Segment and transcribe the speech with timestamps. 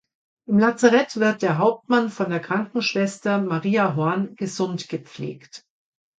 [0.47, 5.63] Im Lazarett wird der Hauptmann von der Krankenschwester Maria Horn gesund gepflegt.